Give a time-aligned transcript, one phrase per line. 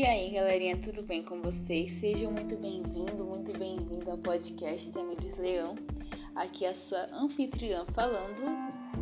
[0.00, 2.00] E aí, galerinha, tudo bem com vocês?
[2.00, 5.74] Sejam muito bem-vindos, muito bem-vindo ao podcast Temides Leão.
[6.34, 8.40] Aqui é a sua anfitriã falando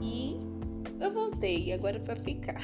[0.03, 0.37] e
[1.01, 2.61] eu voltei agora para ficar.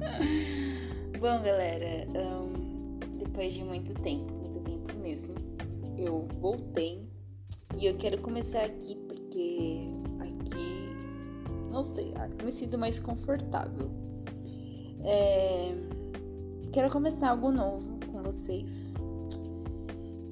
[1.20, 5.34] Bom, galera, um, depois de muito tempo, muito tempo mesmo,
[5.98, 7.06] eu voltei
[7.76, 10.88] e eu quero começar aqui porque aqui,
[11.70, 13.90] não sei, me sinto mais confortável.
[15.04, 16.01] É
[16.72, 18.94] quero começar algo novo com vocês.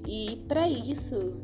[0.07, 1.39] E para isso,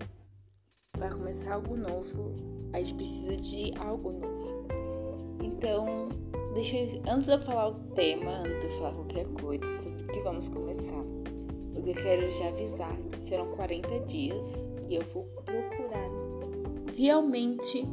[0.93, 2.35] para começar algo novo,
[2.73, 4.67] a gente precisa de algo novo.
[5.43, 6.09] Então,
[6.55, 10.03] deixa eu, antes de eu falar o tema, antes de eu falar qualquer coisa sobre
[10.03, 11.05] o que vamos começar,
[11.77, 14.49] o que eu quero já avisar que serão 40 dias
[14.89, 16.11] e eu vou procurar
[16.97, 17.87] realmente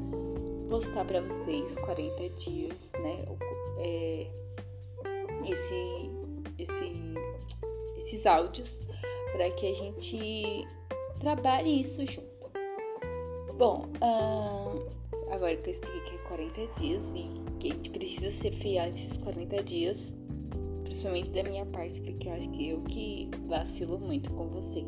[0.69, 3.25] postar para vocês 40 dias, né?
[3.77, 4.27] É,
[5.43, 6.12] esse
[8.03, 8.79] esses áudios
[9.31, 10.67] para que a gente
[11.19, 12.33] trabalhe isso junto.
[13.57, 13.87] Bom,
[15.31, 18.91] agora que eu expliquei que é 40 dias e que a gente precisa ser fiel
[18.91, 19.97] nesses 40 dias,
[20.83, 24.87] principalmente da minha parte, porque eu acho que eu que vacilo muito com vocês.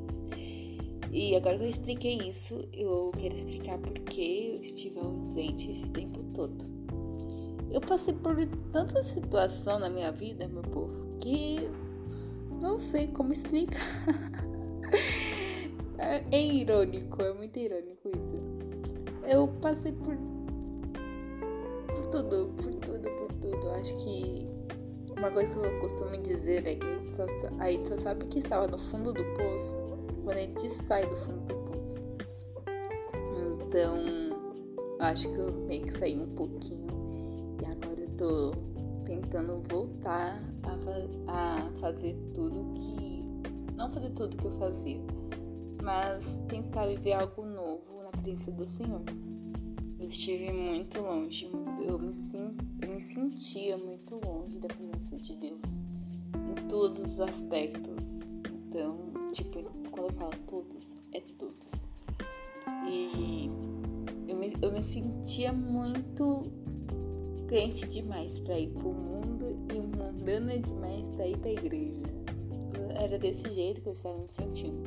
[1.12, 5.88] E agora que eu expliquei isso, eu quero explicar por que eu estive ausente esse
[5.90, 6.66] tempo todo.
[7.72, 8.36] Eu passei por
[8.72, 11.70] tanta situação na minha vida, meu povo, que
[12.62, 14.06] não sei como explicar.
[15.98, 19.28] é, é irônico, é muito irônico isso.
[19.28, 20.16] Eu passei por,
[21.88, 23.70] por tudo, por tudo, por tudo.
[23.72, 24.48] Acho que
[25.18, 27.26] uma coisa que eu costumo dizer é que a gente só,
[27.60, 29.78] a gente só sabe que estava no fundo do poço
[30.24, 32.04] quando a gente sai do fundo do poço.
[33.68, 33.98] Então,
[35.00, 36.88] acho que eu meio que saí um pouquinho
[37.62, 38.52] e agora eu tô
[39.06, 43.26] tentando voltar a, a fazer tudo que.
[43.76, 45.02] Não fazer tudo que eu fazia,
[45.84, 49.02] mas tentar viver algo novo na presença do Senhor.
[50.00, 51.50] Eu estive muito longe,
[51.82, 52.14] eu me,
[52.82, 55.62] eu me sentia muito longe da presença de Deus
[56.36, 58.36] em todos os aspectos.
[58.68, 58.98] Então,
[59.34, 61.88] tipo, quando eu falo todos, é todos.
[62.88, 63.50] E
[64.28, 66.44] eu me, eu me sentia muito
[67.48, 69.35] crente demais para ir pro mundo
[69.74, 72.04] e mundana demais para ir pra igreja.
[72.96, 74.84] Era desse jeito que eu estava me sentindo.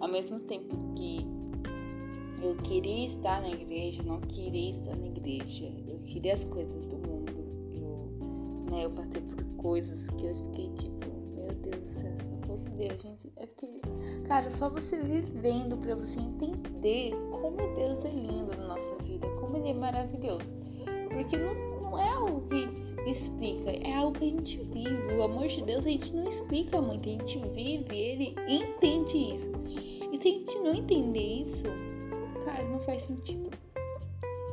[0.00, 1.26] Ao mesmo tempo que
[2.42, 5.72] eu queria estar na igreja, não queria estar na igreja.
[5.88, 7.32] Eu queria as coisas do mundo.
[7.74, 12.30] Eu, né, eu passei por coisas que eu fiquei tipo, meu Deus do céu, se
[12.30, 13.32] não fosse Deus, gente.
[13.36, 13.80] É porque,
[14.26, 19.56] cara, só você vivendo para você entender como Deus é lindo na nossa vida, como
[19.58, 20.56] Ele é maravilhoso.
[21.10, 25.14] Porque não não é algo que explica, é algo que a gente vive.
[25.14, 29.50] O amor de Deus a gente não explica muito, a gente vive ele entende isso.
[30.12, 31.64] E se a gente não entender isso,
[32.44, 33.50] cara, não faz sentido.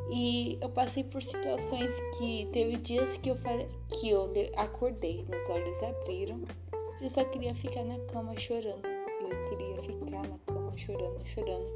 [0.10, 3.36] E eu passei por situações que teve dias que eu
[3.90, 6.42] que eu acordei, meus olhos abriram,
[7.02, 8.88] eu só queria ficar na cama chorando.
[9.22, 11.68] Eu queria ficar na cama chorando, chorando.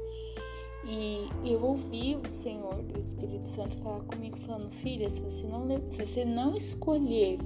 [0.84, 5.66] E eu ouvi o Senhor, o Espírito Santo, falar comigo, falando: Filha, se você não,
[5.90, 7.38] se você não escolher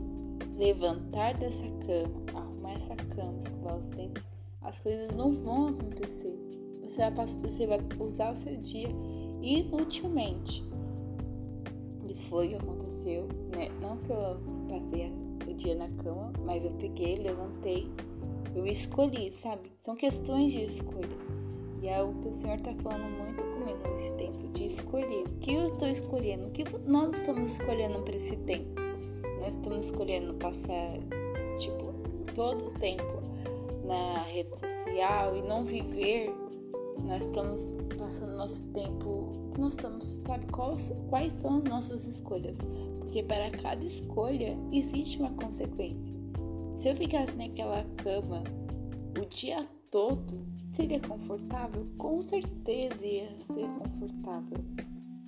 [0.57, 4.25] levantar dessa cama, arrumar essa cama, escovar os dentes,
[4.63, 6.35] as coisas não vão acontecer.
[6.83, 8.89] Você vai, você vai usar o seu dia
[9.43, 10.65] inutilmente.
[12.09, 13.69] E foi o que aconteceu, né?
[13.83, 15.13] Não que eu passei
[15.47, 17.91] o dia na cama, mas eu peguei, levantei,
[18.55, 19.71] eu escolhi, sabe?
[19.85, 21.26] São questões de escolha.
[21.83, 25.25] E é o que o Senhor está falando muito comigo nesse tempo, de escolher.
[25.25, 26.47] O que eu estou escolhendo?
[26.47, 28.81] O que nós estamos escolhendo para esse tempo?
[29.41, 30.99] Nós estamos escolhendo passar,
[31.59, 31.93] tipo,
[32.35, 33.23] todo o tempo
[33.85, 36.35] na rede social e não viver.
[37.05, 39.33] Nós estamos passando nosso tempo.
[39.59, 42.57] Nós estamos, sabe, quais, quais são as nossas escolhas?
[43.01, 46.15] Porque para cada escolha existe uma consequência.
[46.77, 48.43] Se eu ficasse naquela cama
[49.19, 50.47] o dia todo,
[50.77, 51.87] Seria confortável?
[51.97, 54.59] Com certeza ia ser confortável,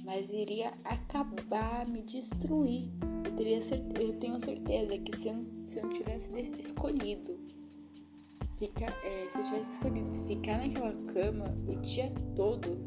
[0.04, 2.90] mas iria acabar me destruir.
[3.24, 3.58] Eu, teria
[3.98, 7.38] eu tenho certeza que se eu, se eu não tivesse escolhido
[8.58, 12.78] ficar, é, se eu tivesse escolhido ficar naquela cama o dia todo,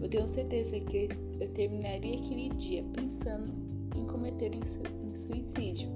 [0.00, 3.52] eu tenho certeza que eu terminaria aquele dia pensando
[3.94, 5.90] em cometer um, um suicídio.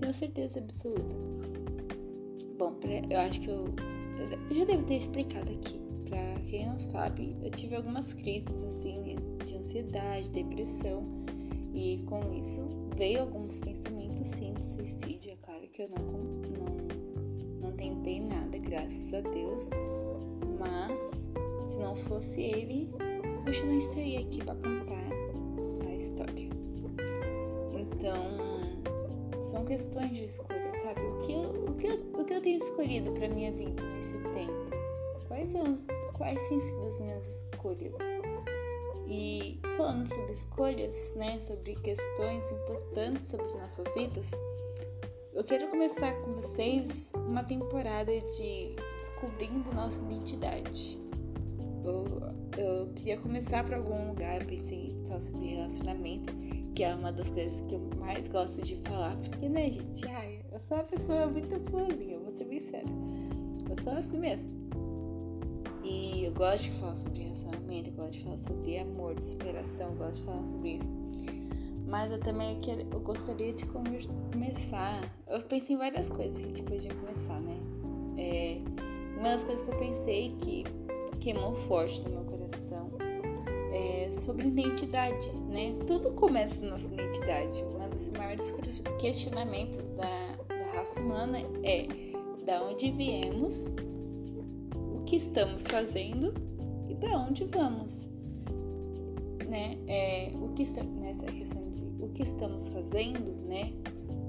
[0.00, 1.14] Tenho certeza absoluta.
[2.58, 2.76] Bom,
[3.08, 3.66] eu acho que eu
[4.18, 5.80] eu já devo ter explicado aqui.
[6.08, 11.04] Pra quem não sabe, eu tive algumas crises assim de ansiedade, depressão.
[11.74, 12.66] E com isso
[12.96, 15.32] veio alguns pensamentos sim de suicídio.
[15.32, 16.04] É claro que eu não,
[16.58, 19.70] não, não tentei nada, graças a Deus.
[20.58, 22.90] Mas se não fosse ele,
[23.46, 26.48] hoje não estaria aqui para contar a história.
[27.78, 31.00] Então, são questões de escolha, sabe?
[31.00, 32.07] O que eu, o que eu,
[32.38, 34.70] eu tenho escolhido para minha vida nesse tempo?
[35.26, 35.76] Quais, são,
[36.12, 37.94] quais têm sido as minhas escolhas?
[39.08, 44.30] E falando sobre escolhas, né, sobre questões importantes sobre nossas vidas,
[45.32, 50.96] eu quero começar com vocês uma temporada de descobrindo nossa identidade.
[51.82, 52.04] Eu,
[52.56, 56.32] eu queria começar por algum lugar, pensei em falar sobre relacionamento,
[56.76, 60.44] que é uma das coisas que eu mais gosto de falar, porque, né, gente, ai,
[60.52, 62.94] eu sou uma pessoa muito vou ser bem séria.
[63.68, 64.44] Eu sou assim mesmo.
[65.82, 69.90] E eu gosto de falar sobre relacionamento, eu gosto de falar sobre amor, de superação,
[69.90, 70.90] eu gosto de falar sobre isso.
[71.86, 75.00] Mas eu também quero, eu gostaria de começar.
[75.26, 77.56] Eu pensei em várias coisas que a gente podia começar, né?
[78.18, 78.60] É,
[79.16, 80.64] uma das coisas que eu pensei que
[81.20, 82.90] queimou forte no meu coração
[83.72, 85.74] é sobre identidade, né?
[85.86, 87.64] Tudo começa na nossa identidade.
[87.64, 88.52] Um dos maiores
[89.00, 92.07] questionamentos da, da raça humana é
[92.48, 93.54] da onde viemos
[95.04, 96.32] que estamos fazendo
[96.88, 98.08] e para onde vamos.
[99.46, 99.76] Né?
[99.86, 103.74] É, o que nessa né, questão de o que estamos fazendo, né?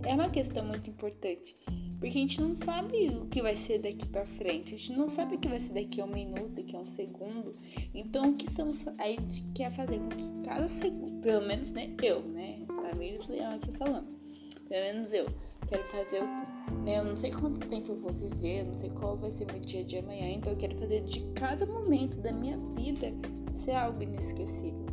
[0.06, 1.56] É uma questão muito importante,
[1.98, 5.08] porque a gente não sabe o que vai ser daqui para frente, a gente não
[5.08, 7.56] sabe o que vai ser daqui a um minuto, daqui a um segundo.
[7.94, 11.72] Então, o que estamos aí a gente quer fazer com que cada segundo, pelo menos,
[11.72, 14.08] né, eu, né, Tamires Leão aqui falando,
[14.68, 15.26] pelo menos eu
[15.68, 16.22] quero fazer
[16.90, 19.60] né, eu não sei quanto tempo eu vou viver, não sei qual vai ser meu
[19.60, 23.14] dia de amanhã, então eu quero fazer de cada momento da minha vida
[23.64, 24.86] ser algo inesquecível.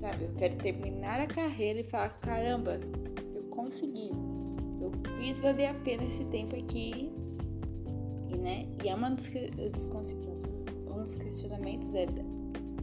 [0.00, 0.24] Sabe?
[0.24, 2.80] Eu quero terminar a carreira e falar, caramba,
[3.34, 4.10] eu consegui.
[4.80, 7.12] Eu fiz valer a pena esse tempo aqui.
[8.30, 8.66] E, né?
[8.82, 12.06] E é uma dos, um dos questionamentos é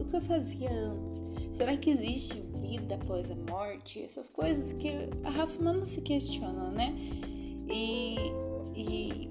[0.00, 1.56] o que eu fazia antes.
[1.56, 4.00] Será que existe vida após a morte?
[4.00, 4.88] Essas coisas que
[5.24, 6.94] a raça humana se questiona, né?
[7.70, 8.32] E,
[8.74, 9.30] e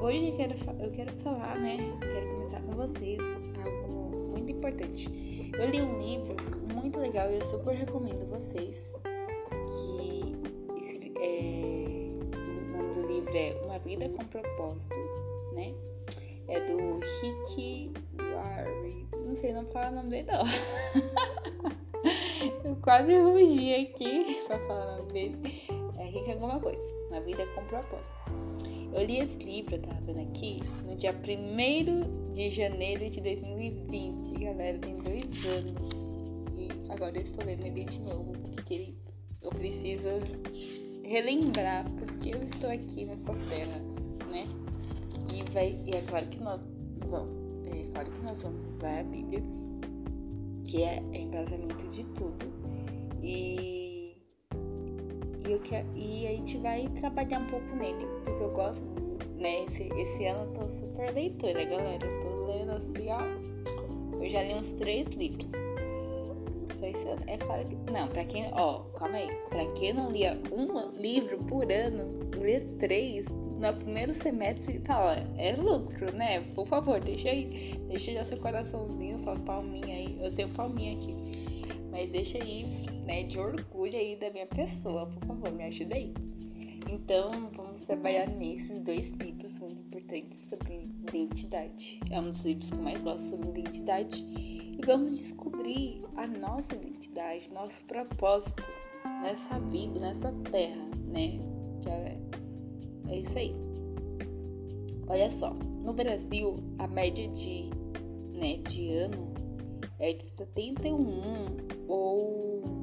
[0.00, 1.76] hoje eu quero, eu quero falar, né?
[1.92, 3.20] Eu quero começar com vocês
[3.64, 5.08] algo muito importante.
[5.56, 6.34] Eu li um livro
[6.74, 8.92] muito legal e eu super recomendo vocês.
[9.68, 10.36] Que
[11.20, 12.38] é, o
[12.76, 14.98] nome do livro é Uma Vida com Propósito,
[15.54, 15.72] né?
[16.48, 19.06] É do Rick Warren.
[19.24, 20.44] Não sei, não fala o nome dele não.
[22.64, 25.62] eu quase rugi aqui pra falar o nome dele.
[25.98, 26.97] É Rick alguma coisa.
[27.10, 28.20] Uma vida com propósito.
[28.92, 34.32] Eu li esse livro, eu tava vendo aqui, no dia 1 de janeiro de 2020.
[34.38, 35.90] Galera, tem dois anos.
[36.56, 38.94] E agora eu estou lendo ele de novo, porque
[39.42, 40.08] eu preciso
[41.04, 43.80] relembrar porque eu estou aqui nessa terra,
[44.30, 44.46] né?
[45.32, 46.60] E, vai, e é claro que nós
[47.06, 49.42] vamos, é claro que nós vamos usar a Bíblia,
[50.64, 52.46] que é, embasamento de tudo.
[53.22, 53.77] E
[55.48, 58.84] e, eu quero, e a gente vai trabalhar um pouco nele, porque eu gosto,
[59.36, 59.64] né?
[59.64, 62.06] Esse, esse ano eu tô super leitora, galera.
[62.06, 64.22] Eu tô lendo assim, ó.
[64.22, 65.50] Eu já li uns três livros.
[66.78, 67.22] Só esse ano.
[67.26, 67.90] É claro que.
[67.90, 68.50] Não, pra quem.
[68.52, 69.28] Ó, calma aí.
[69.48, 73.24] Pra quem não lia um livro por ano, ler três
[73.58, 76.40] no primeiro semestre, tá, ó, é lucro, né?
[76.54, 77.74] Por favor, deixa aí.
[77.88, 80.18] Deixa já seu coraçãozinho, sua palminha aí.
[80.20, 81.16] Eu tenho palminha aqui.
[81.90, 86.12] Mas deixa aí né, de orgulho aí da minha pessoa, por favor, me ajuda aí.
[86.90, 92.00] Então, vamos trabalhar nesses dois livros muito importantes sobre identidade.
[92.10, 94.22] É um dos livros que eu mais gosto sobre identidade.
[94.22, 98.62] E vamos descobrir a nossa identidade, nosso propósito
[99.22, 101.40] nessa vida, nessa terra, né?
[101.86, 102.18] É,
[103.08, 103.54] é isso aí.
[105.06, 107.70] Olha só, no Brasil, a média de,
[108.34, 109.32] né, de ano
[109.98, 111.56] é de 71
[111.88, 112.77] ou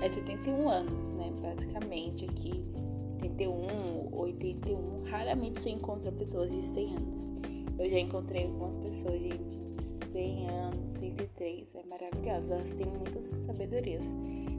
[0.00, 1.32] é 71 anos, né?
[1.40, 2.64] Basicamente aqui,
[3.20, 7.30] 71, 81, raramente você encontra pessoas de 100 anos.
[7.78, 13.26] Eu já encontrei algumas pessoas, gente, de 100 anos, 103, é maravilhoso, elas têm muitas
[13.46, 14.04] sabedorias.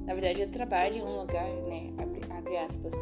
[0.05, 2.93] Na verdade, eu trabalho em um lugar, né, abre, abre aspas,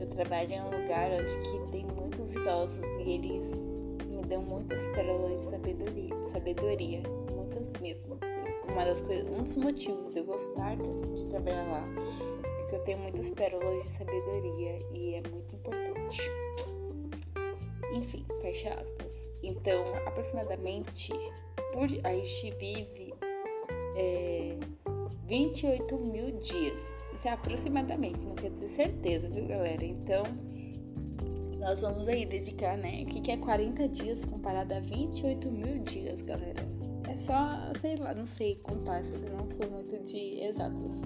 [0.00, 3.50] eu trabalho em um lugar onde que tem muitos idosos e eles
[4.06, 7.02] me dão muitas pérolas de sabedoria, sabedoria
[7.34, 8.18] muitas mesmo
[8.72, 11.84] uma das coisas, um dos motivos de eu gostar de trabalhar lá
[12.60, 16.30] é que eu tenho muitas pérolas de sabedoria e é muito importante.
[17.92, 19.30] Enfim, fecha aspas.
[19.42, 21.12] Então, aproximadamente,
[21.72, 23.14] por a gente vive
[23.96, 24.56] é,
[25.26, 26.82] 28 mil dias.
[27.14, 29.84] Isso é aproximadamente, não quer dizer certeza, viu, galera?
[29.84, 30.22] Então,
[31.58, 33.02] nós vamos aí dedicar, né?
[33.02, 36.79] O que, que é 40 dias comparado a 28 mil dias, galera?
[37.10, 40.96] É só, sei lá, não sei contar, eu não sou muito de exatos.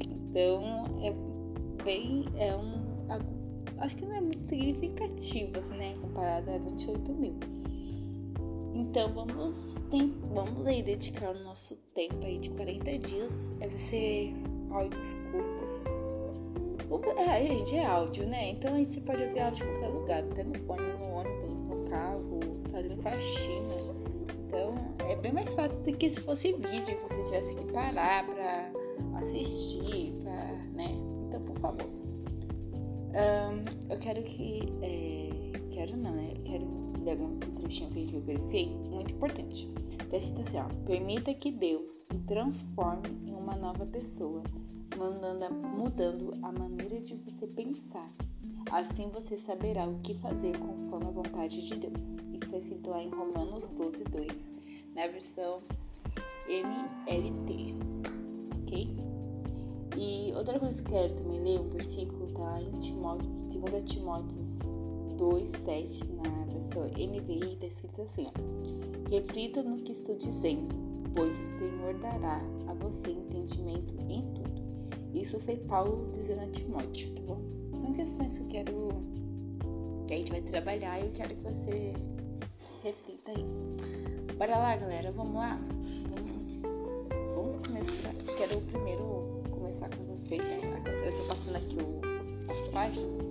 [0.00, 1.12] Então, é
[1.84, 3.06] bem, é um,
[3.76, 5.94] acho que não é muito significativo, assim, né?
[6.00, 7.34] Comparado a 28 mil.
[8.74, 13.32] Então, vamos, tem, vamos aí dedicar o nosso tempo aí de 40 dias.
[13.58, 14.32] Vai ser
[14.70, 15.84] áudios curtos
[17.16, 18.50] é, gente, é áudio, né?
[18.50, 21.84] Então a gente pode ouvir áudio em qualquer lugar, até no fone, no ônibus, no
[21.88, 22.40] carro,
[22.70, 24.01] fazendo faxina.
[24.52, 24.74] Então
[25.08, 28.70] é bem mais fácil do que se fosse vídeo, que você tivesse que parar pra
[29.22, 30.94] assistir, pra, né?
[31.26, 31.88] Então, por favor.
[33.14, 34.60] Um, eu quero que.
[34.82, 36.34] É, quero não, né?
[36.36, 39.70] Eu quero ler algum trechinho que eu grifei, muito importante.
[40.10, 40.68] Texto assim, ó.
[40.84, 44.42] Permita que Deus o transforme em uma nova pessoa
[44.98, 48.12] mandando, mudando a maneira de você pensar.
[48.72, 52.16] Assim você saberá o que fazer conforme a vontade de Deus.
[52.32, 54.52] Está escrito lá em Romanos 12, 2,
[54.94, 55.60] na versão
[56.48, 57.74] NLT.
[58.62, 58.96] Ok?
[59.98, 64.60] E outra coisa que eu quero também ler, um versículo tá em Timóteo, 2 Timóteos
[65.18, 70.74] 2, 7, na versão NVI, está escrito assim: ó, Reflita no que estou dizendo,
[71.14, 74.62] pois o Senhor dará a você entendimento em tudo.
[75.12, 77.51] Isso foi Paulo dizendo a Timóteo, tá bom?
[77.76, 78.88] São questões que eu quero
[80.06, 81.92] que a gente vai trabalhar e eu quero que você
[82.82, 83.44] reflita aí.
[84.36, 85.58] Bora lá, galera, vamos lá?
[86.10, 88.14] Vamos, vamos começar.
[88.36, 90.60] Quero primeiro começar com vocês, né?
[91.04, 92.00] Eu tô passando aqui o,
[92.50, 93.26] as páginas.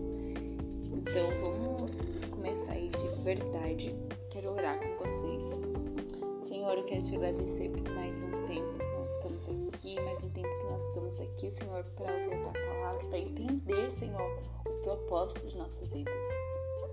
[0.91, 3.95] Então vamos começar aí de verdade.
[4.29, 6.47] Quero orar com vocês.
[6.47, 10.65] Senhor, eu quero te agradecer por mais um tempo estamos aqui, mais um tempo que
[10.67, 15.57] nós estamos aqui, Senhor, para ouvir a tua palavra, para entender, Senhor, o propósito de
[15.57, 16.13] nossas vidas.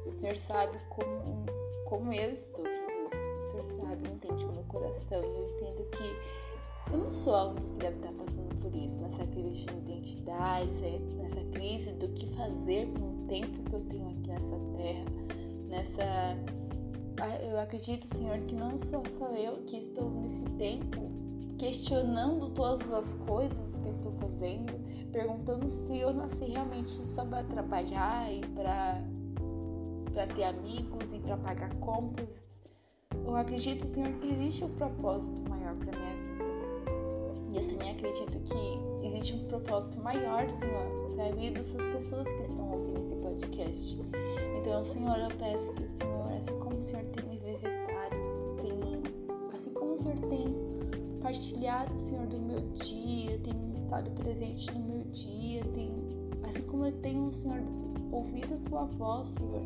[0.04, 1.46] O Senhor sabe como,
[1.84, 3.12] como eu estou, Jesus.
[3.38, 5.22] O Senhor sabe, entende o meu coração.
[5.22, 9.00] E eu entendo que eu não sou a única que deve estar passando por isso,
[9.00, 10.72] nessa crise de identidade,
[11.16, 15.04] nessa crise do que fazer com o tempo que eu tenho aqui nessa terra,
[15.68, 16.58] nessa.
[17.20, 21.17] Ah, eu acredito, Senhor, que não sou só eu que estou nesse tempo
[21.58, 24.72] questionando todas as coisas que estou fazendo,
[25.10, 29.02] perguntando se eu nasci realmente só para trabalhar e para
[30.12, 32.28] para ter amigos e para pagar contas.
[33.24, 36.48] Eu acredito, Senhor, que existe um propósito maior para minha vida.
[37.50, 42.32] E eu também acredito que existe um propósito maior, Senhor, para a vida dessas pessoas
[42.32, 44.00] que estão ouvindo esse podcast.
[44.60, 48.16] Então, Senhor, eu peço que o Senhor, assim como o Senhor tem me visitado,
[48.60, 48.72] tem,
[49.54, 50.67] assim como o Senhor tem
[51.20, 55.90] partilhado, Senhor, do meu dia, tem estado presente no meu dia, tem,
[56.48, 57.62] assim como eu tenho, Senhor,
[58.12, 59.62] ouvido a tua voz, Senhor.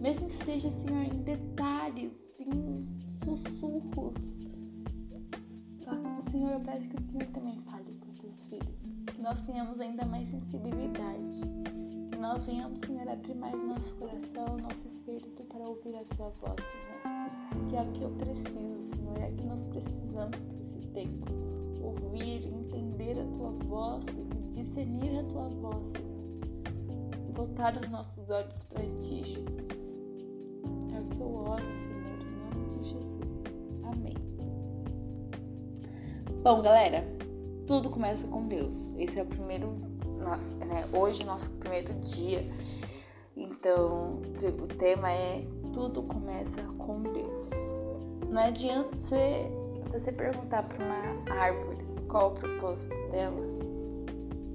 [0.00, 2.80] Mesmo que seja, Senhor, em detalhes, em
[3.24, 4.38] sussurros.
[6.30, 8.68] Senhor, eu peço que o Senhor também fale com os teus filhos.
[9.06, 11.40] Que nós tenhamos ainda mais sensibilidade.
[12.12, 16.56] Que nós venhamos, Senhor, abrir mais nosso coração, nosso espírito para ouvir a tua voz,
[16.60, 16.97] Senhor.
[17.68, 19.18] Que é o que eu preciso, Senhor.
[19.18, 20.58] É que nós precisamos
[20.92, 21.26] tempo.
[21.80, 24.04] Ouvir, entender a tua voz,
[24.50, 25.92] discernir a tua voz,
[27.28, 30.00] E voltar os nossos olhos para ti, Jesus.
[30.94, 33.62] É o que eu oro, Senhor, em nome de Jesus.
[33.84, 34.14] Amém.
[36.42, 37.04] Bom, galera,
[37.66, 38.90] tudo começa com Deus.
[38.96, 39.68] Esse é o primeiro,
[40.66, 42.44] né, hoje, nosso primeiro dia.
[43.36, 44.20] Então,
[44.60, 45.46] o tema é
[45.78, 47.50] Tudo começa com Deus.
[48.28, 49.48] Não adianta você
[49.92, 53.36] você perguntar para uma árvore qual o propósito dela,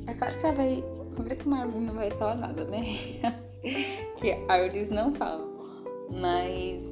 [0.05, 0.83] é claro que ela vai.
[1.13, 2.81] Primeiro que uma árvore não vai falar nada, né?
[4.19, 5.47] que árvores não falam.
[6.11, 6.83] Mas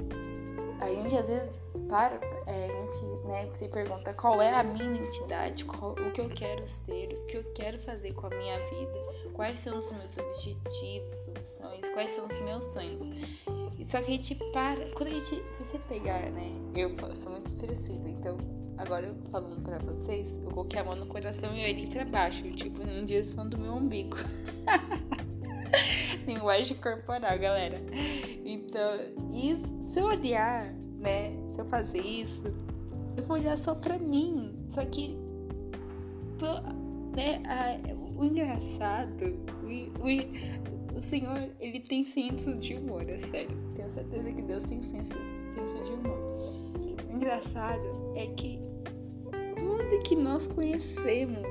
[0.79, 4.95] a gente às vezes para, é, a gente né, se pergunta qual é a minha
[4.95, 8.57] identidade, qual, o que eu quero ser, o que eu quero fazer com a minha
[8.69, 8.97] vida,
[9.33, 13.60] quais são os meus objetivos, opções, quais são os meus sonhos.
[13.89, 14.85] Só que a gente para.
[14.91, 15.43] Quando a gente.
[15.53, 16.51] Se você pegar, né?
[16.75, 18.37] Eu sou muito expressiva, então
[18.77, 22.43] agora eu falando pra vocês, eu coloquei a mão no coração e olhei pra baixo,
[22.51, 24.17] tipo, em direção do meu umbigo.
[26.27, 27.77] Linguagem corporal, galera.
[28.45, 28.99] Então,
[29.31, 29.55] e
[29.91, 31.31] se eu olhar, né?
[31.53, 32.43] Se eu fazer isso,
[33.17, 34.53] eu vou olhar só pra mim.
[34.69, 35.17] Só que.
[37.15, 37.77] Né, a,
[38.17, 39.25] o engraçado,
[39.63, 40.09] o, o,
[40.95, 43.57] o Senhor, ele tem senso de humor, é sério.
[43.75, 45.13] Tenho certeza que Deus tem senso,
[45.55, 46.17] senso de humor.
[47.09, 48.59] O engraçado é que
[49.57, 51.47] tudo que nós conhecemos,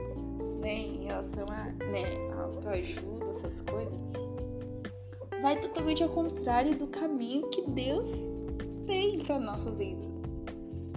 [0.61, 2.05] né, em relação a, né,
[2.39, 3.99] autoajuda, essas coisas,
[5.41, 8.11] vai totalmente ao contrário do caminho que Deus
[8.87, 10.11] tem para nossas vidas.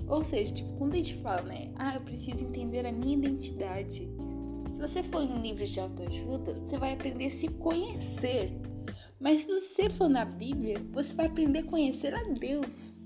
[0.07, 1.71] Ou seja, tipo, quando a gente fala, né?
[1.75, 4.09] Ah, eu preciso entender a minha identidade.
[4.83, 8.51] Você for em um livro de autoajuda, você vai aprender a se conhecer.
[9.17, 13.01] Mas se você for na Bíblia, você vai aprender a conhecer a Deus.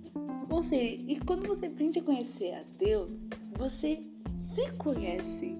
[0.50, 3.12] Ou seja, e quando você aprende a conhecer a Deus,
[3.56, 4.02] você
[4.56, 5.56] se conhece.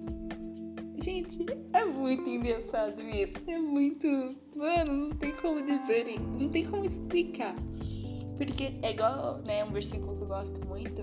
[1.00, 3.36] Gente, é muito engraçado isso.
[3.46, 4.08] É muito.
[4.56, 7.54] Mano, não tem como dizer, não tem como explicar.
[8.36, 11.00] Porque é igual, né, um versículo que eu gosto muito.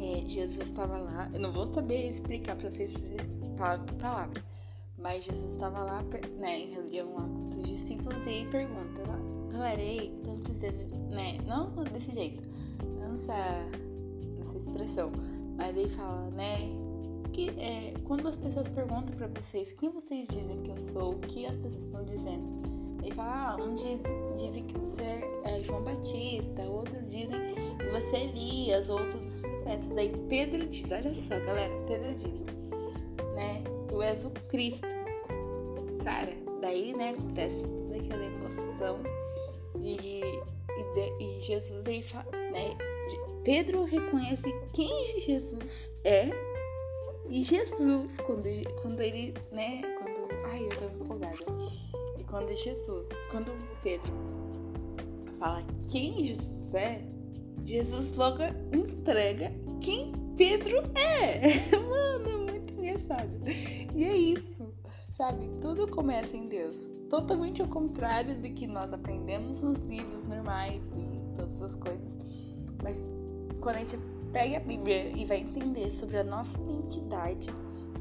[0.00, 1.28] É, Jesus estava lá.
[1.34, 2.92] Eu não vou saber explicar pra vocês
[3.56, 4.44] palavra por palavra.
[4.98, 6.02] Mas Jesus estava lá,
[6.38, 9.02] né, em reunião lá com seus discípulos e pergunta,
[9.50, 12.42] galera, ei, estamos dizendo, né, não desse jeito,
[12.98, 13.68] não essa,
[14.40, 15.12] essa expressão,
[15.56, 16.56] mas ele fala, né,
[17.32, 21.18] que é, quando as pessoas perguntam para vocês quem vocês dizem que eu sou, o
[21.18, 24.00] que as pessoas estão dizendo, ele fala, ah, um diz,
[24.36, 25.02] dizem que você
[25.44, 29.88] é João Batista, outros dizem que você é Elias, outros dos profetas.
[29.94, 32.65] Daí Pedro diz, olha só, galera, Pedro diz,
[33.96, 34.88] tu és o Cristo.
[36.04, 39.00] Cara, daí, né, acontece toda aquela emoção
[39.80, 42.76] e, e, e Jesus aí fala, né,
[43.42, 46.28] Pedro reconhece quem Jesus é
[47.30, 48.44] e Jesus, quando,
[48.82, 51.38] quando ele, né, quando, ai, eu tô empolgada.
[52.18, 53.50] E quando Jesus, quando
[53.82, 54.12] Pedro
[55.38, 57.00] fala quem Jesus é,
[57.64, 58.42] Jesus logo
[58.74, 61.66] entrega quem Pedro é.
[61.88, 62.35] Mano,
[63.16, 63.30] engraçado.
[63.94, 64.74] E é isso,
[65.16, 65.48] sabe?
[65.60, 66.76] Tudo começa em Deus.
[67.08, 72.60] Totalmente ao contrário do que nós aprendemos nos livros normais e todas as coisas.
[72.82, 72.96] Mas
[73.60, 73.98] quando a gente
[74.32, 77.48] pega a Bíblia e vai entender sobre a nossa identidade,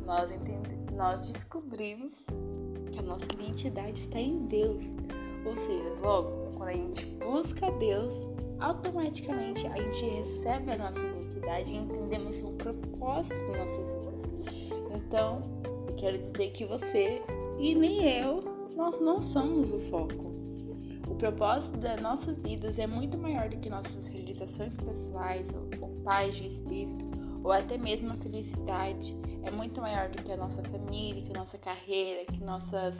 [0.05, 2.13] nós, entende, nós descobrimos
[2.91, 4.83] que a nossa identidade está em Deus.
[5.45, 8.13] Ou seja, logo, quando a gente busca Deus,
[8.59, 14.74] automaticamente a gente recebe a nossa identidade e entendemos o propósito das nossas vidas.
[14.95, 15.41] Então,
[15.97, 17.21] quero dizer que você
[17.59, 18.43] e nem eu,
[18.75, 20.33] nós não somos o foco.
[21.07, 26.35] O propósito das nossas vidas é muito maior do que nossas realizações pessoais ou paz
[26.35, 27.05] de espírito,
[27.43, 29.15] ou até mesmo a felicidade.
[29.43, 32.95] É muito maior do que a nossa família, que a nossa carreira, que, nossas,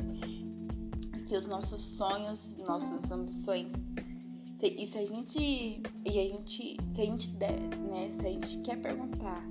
[1.27, 3.71] que os nossos sonhos, nossas ambições.
[4.61, 5.39] E se a gente,
[6.05, 9.43] e a gente, se a gente der, né, se a gente quer perguntar,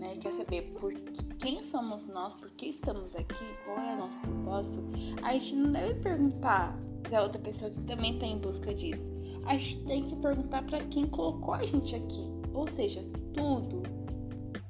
[0.00, 0.94] né, quer saber por
[1.38, 4.82] quem somos nós, por que estamos aqui, qual é o nosso propósito,
[5.22, 6.74] a gente não deve perguntar
[7.06, 9.10] se a outra pessoa que também está em busca disso.
[9.44, 12.30] A gente tem que perguntar para quem colocou a gente aqui.
[12.54, 13.82] Ou seja, tudo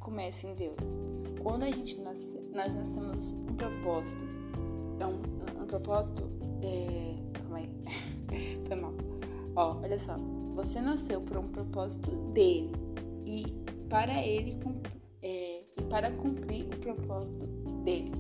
[0.01, 0.77] começa em Deus.
[1.41, 4.25] Quando a gente nasce, nós nascemos um propósito.
[4.99, 6.29] É um, um, propósito.
[6.63, 7.71] É, calma aí.
[8.67, 8.95] Foi mal.
[9.55, 10.17] Ó, olha só.
[10.55, 12.73] Você nasceu por um propósito dele.
[13.25, 13.45] E
[13.89, 15.00] para ele é, e
[15.91, 17.47] para cumprir o propósito
[17.85, 18.13] dele.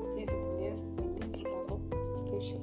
[0.00, 0.76] Vocês entenderam?
[0.98, 1.80] Entendi, tá bom?
[2.30, 2.60] Fechou.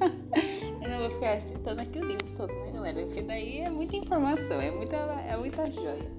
[0.82, 3.06] eu não vou ficar citando aqui o livro todo, né, galera?
[3.06, 6.10] Porque daí é muita informação, é muita, é muita joia.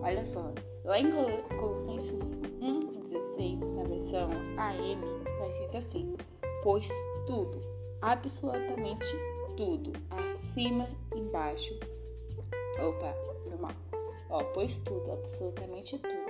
[0.00, 0.52] Olha só,
[0.84, 1.10] lá em
[1.58, 5.00] Colossenses 1,16, na versão AM,
[5.38, 6.16] tá escrito assim:
[6.62, 6.88] Pois
[7.26, 7.60] tudo,
[8.00, 9.16] absolutamente
[9.56, 11.78] tudo, acima embaixo.
[12.80, 13.72] Opa, foi mal.
[14.30, 16.21] Ó, pois tudo, absolutamente tudo,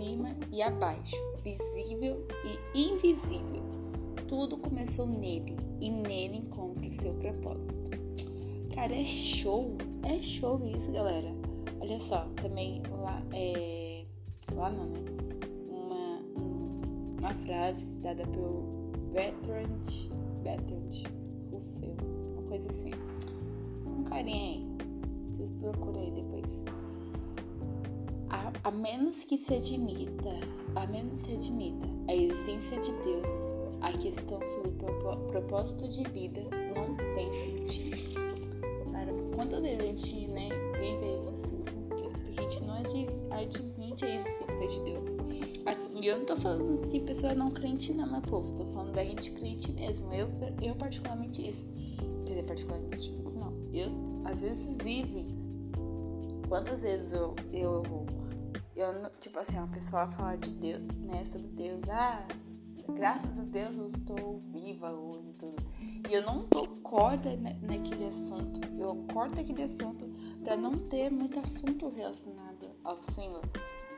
[0.00, 2.26] acima e abaixo, visível
[2.74, 3.70] e invisível
[4.30, 7.90] tudo começou nele e nele encontra o seu propósito.
[8.72, 11.34] Cara, é show, é show isso, galera.
[11.80, 14.04] Olha só, também lá, é,
[14.54, 15.00] lá não, né?
[15.68, 16.20] Uma,
[17.18, 19.82] uma frase dada pelo Bertrand,
[20.44, 21.02] Bertrand
[21.50, 21.96] Russell,
[22.34, 22.92] uma coisa assim.
[23.84, 24.66] Um carinha aí,
[25.26, 26.62] vocês procuram aí depois.
[28.62, 30.36] A, menos que se admita,
[30.76, 33.30] a menos que se admita a existência de Deus
[33.80, 36.42] a questão sobre o propósito de vida
[36.74, 38.14] não tem sentido.
[38.92, 44.68] Cara, quantas vezes a gente né, vive assim, porque a gente não admite a existência
[44.68, 45.10] de Deus.
[46.00, 49.04] E eu não tô falando de pessoa não crente não, meu povo, tô falando da
[49.04, 50.10] gente crente mesmo.
[50.14, 50.30] Eu,
[50.62, 51.66] eu particularmente isso.
[52.24, 53.52] Quer dizer, particularmente isso não.
[53.70, 53.90] Eu
[54.24, 55.46] às vezes vivo isso.
[56.48, 57.82] Quantas vezes eu, eu,
[58.76, 62.26] eu, tipo assim, uma pessoa fala de Deus, né, sobre Deus, ah,
[62.94, 65.56] graças a Deus eu estou viva hoje e tudo.
[66.08, 68.60] E eu não dou corda naquele assunto.
[68.78, 70.04] Eu corto aquele assunto
[70.42, 73.42] para não ter muito assunto relacionado ao Senhor.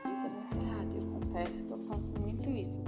[0.05, 0.95] Isso é muito errado.
[0.95, 2.81] Eu confesso que eu faço muito isso.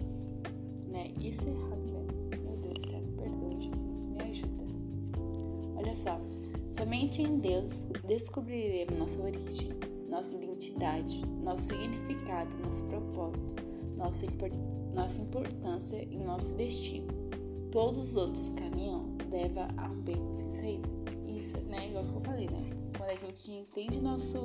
[0.89, 1.11] Né?
[1.19, 2.43] Isso é errado mesmo.
[2.43, 4.65] Meu Deus céu, me perdoe, Jesus, me ajuda.
[5.95, 6.19] só.
[6.71, 9.71] Somente em Deus descobriremos nossa origem,
[10.15, 13.55] nossa identidade, nosso significado, nosso propósito,
[13.97, 14.25] nossa,
[14.93, 17.07] nossa importância e nosso destino.
[17.71, 20.87] Todos os outros caminhos levam a um beco sem saída.
[21.27, 21.89] Isso, né?
[21.89, 22.63] Igual que eu falei, né?
[22.97, 24.39] Quando a gente entende nosso.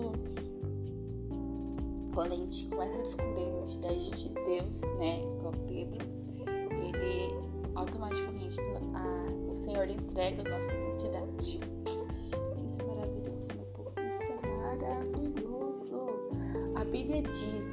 [2.12, 5.22] Quando a gente começa a descobrir a identidade de Deus, né?
[5.22, 6.04] Igual Pedro,
[6.72, 7.32] ele
[7.76, 8.60] automaticamente
[8.94, 11.38] a, o Senhor entrega a nossa identidade.
[11.38, 13.90] Isso é maravilhoso, meu povo.
[13.90, 15.49] Isso é maravilhoso.
[16.90, 17.70] Bíblia diz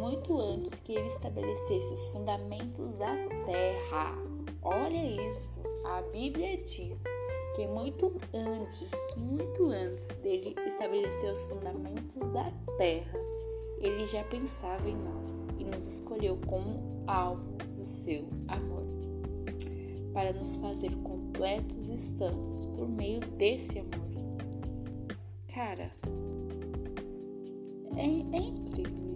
[0.00, 3.14] muito antes que ele estabelecesse os fundamentos da
[3.46, 4.18] terra.
[4.60, 6.98] Olha isso, a Bíblia diz
[7.54, 13.20] que muito antes, muito antes dele estabelecer os fundamentos da terra,
[13.78, 18.84] ele já pensava em nós e nos escolheu como alvo do seu amor,
[20.12, 24.10] para nos fazer completos e santos por meio desse amor.
[25.54, 25.92] Cara,
[28.00, 29.10] é, é incrível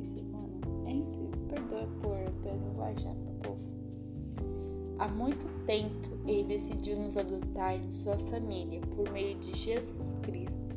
[1.49, 3.75] perdoa por pedagojar para o povo.
[4.99, 10.77] Há muito tempo ele decidiu nos adotar em sua família por meio de Jesus Cristo.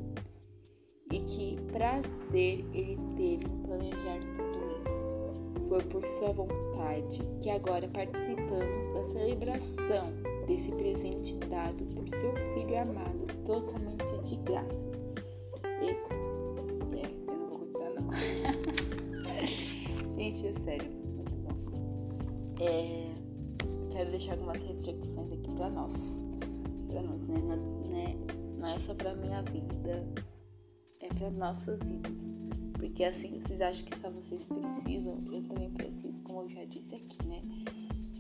[1.12, 5.68] E que prazer ele teve em planejar tudo isso.
[5.70, 10.14] Foi por sua vontade que agora participamos da celebração
[10.48, 14.97] desse presente dado por seu Filho amado totalmente de graça.
[25.68, 26.06] Pra nós.
[26.94, 27.42] Nós, né?
[27.42, 28.16] Não, né?
[28.58, 30.06] não é só pra minha vida,
[31.02, 32.12] é pra nossas vidas.
[32.74, 36.96] Porque assim, vocês acham que só vocês precisam, eu também preciso, como eu já disse
[36.96, 37.42] aqui, né?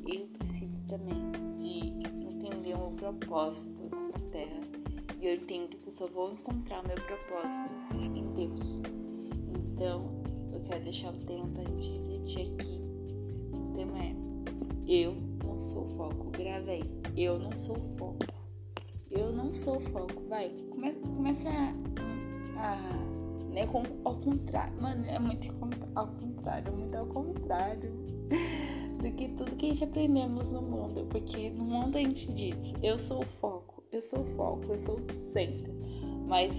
[0.05, 1.87] Eu preciso também de
[2.25, 4.61] entender o meu propósito nessa terra.
[5.19, 8.81] E eu entendo que eu só vou encontrar o meu propósito em Deus.
[9.73, 12.79] Então, eu quero deixar o tema pra gente refletir aqui.
[13.53, 14.15] O tema é
[14.87, 16.31] Eu não sou foco.
[16.31, 16.83] Gravei.
[17.15, 18.17] Eu não sou foco.
[19.09, 20.23] Eu não sou foco.
[20.27, 22.73] Vai, come, começa a.
[22.73, 23.07] a
[23.51, 24.81] né, com, ao contrário.
[24.81, 25.47] Mano, é muito
[25.95, 27.91] ao contrário, muito ao contrário
[29.01, 31.07] do que tudo que a gente aprendemos no mundo.
[31.09, 34.77] Porque no mundo a gente diz, eu sou o foco, eu sou o foco, eu
[34.77, 35.73] sou o centro.
[36.27, 36.51] Mas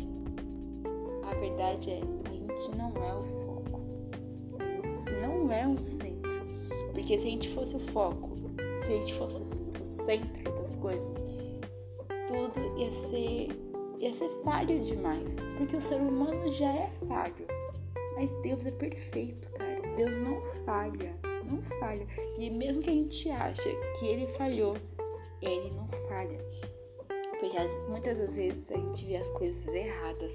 [1.24, 3.48] a verdade é, a gente não é o foco
[5.20, 6.30] não é o centro.
[6.92, 8.27] Porque se a gente fosse o foco,
[8.88, 11.06] se a gente fosse o centro das coisas,
[12.26, 13.48] tudo ia ser,
[14.00, 15.36] ia ser falho demais.
[15.58, 17.46] Porque o ser humano já é falho.
[18.14, 19.82] Mas Deus é perfeito, cara.
[19.94, 21.14] Deus não falha.
[21.44, 22.06] Não falha.
[22.38, 24.74] E mesmo que a gente ache que ele falhou,
[25.42, 26.38] ele não falha.
[27.38, 27.58] Porque
[27.90, 30.32] muitas das vezes a gente vê as coisas erradas.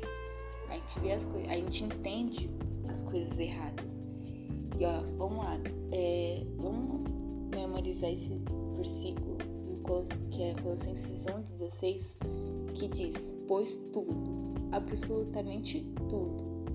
[0.69, 2.49] A gente vê as coisas, a gente entende
[2.87, 3.85] as coisas erradas.
[4.79, 5.59] E ó, vamos lá,
[5.91, 6.43] é,
[7.83, 8.41] memorizar esse
[8.77, 9.37] versículo
[10.31, 12.17] que é Colossenses 1,16,
[12.73, 13.17] que diz:
[13.47, 14.15] Pois tudo,
[14.71, 16.65] absolutamente tudo,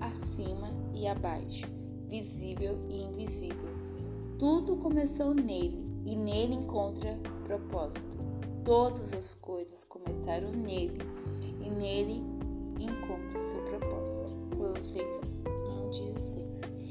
[0.00, 1.66] acima e abaixo,
[2.08, 3.70] visível e invisível,
[4.38, 8.18] tudo começou nele e nele encontra propósito.
[8.64, 10.98] Todas as coisas começaram nele
[11.64, 12.22] e nele
[12.78, 14.34] encontra o seu propósito.
[14.56, 16.88] Colossenses 1,16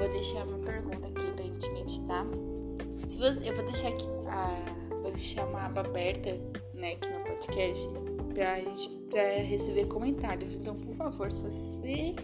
[0.00, 2.24] vou deixar uma pergunta aqui pra gente meditar.
[3.08, 6.38] Se você, eu vou deixar aqui a, vou deixar uma aba aberta,
[6.74, 7.88] né, aqui no podcast
[8.34, 10.54] pra, gente, pra receber comentários.
[10.54, 12.14] Então, por favor, se você,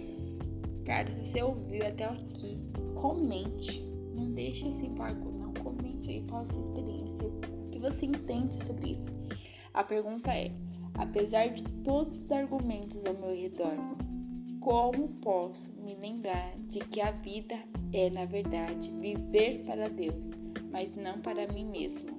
[0.85, 2.63] cara, se você ouviu até aqui,
[2.95, 3.83] comente.
[4.15, 5.53] Não deixe assim pago, não.
[5.55, 9.17] Comente aí qual a sua experiência, o que você entende sobre isso.
[9.75, 10.51] A pergunta é:
[10.95, 13.75] apesar de todos os argumentos ao meu redor,
[14.61, 17.55] como posso me lembrar de que a vida
[17.93, 20.15] é, na verdade, viver para Deus,
[20.71, 22.17] mas não para mim mesmo?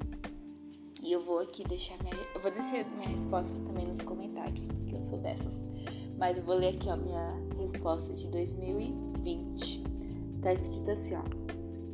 [1.01, 4.95] E eu vou aqui deixar minha, eu vou deixar minha resposta também nos comentários, porque
[4.95, 5.53] eu sou dessas.
[6.17, 9.83] Mas eu vou ler aqui a minha resposta de 2020.
[10.41, 11.23] Tá escrito assim, ó: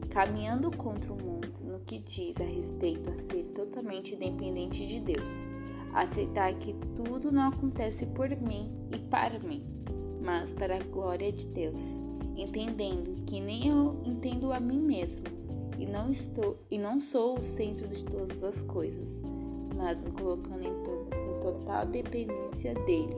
[0.10, 5.46] Caminhando contra o mundo no que diz a respeito a ser totalmente dependente de Deus,
[5.94, 9.64] aceitar que tudo não acontece por mim e para mim,
[10.22, 11.82] mas para a glória de Deus,
[12.38, 15.43] entendendo que nem eu entendo a mim mesmo
[15.84, 19.22] e não estou e não sou o centro de todas as coisas,
[19.76, 23.14] mas me colocando em, to, em total dependência dele